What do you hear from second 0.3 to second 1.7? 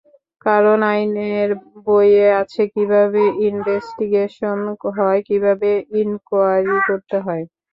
কারণ, আইনের